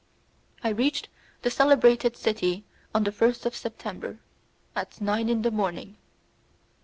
[0.63, 1.09] I reached
[1.43, 4.17] the celebrated city on the 1st of September,
[4.75, 5.97] at nine in the morning.